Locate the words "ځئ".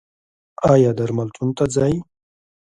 1.75-1.93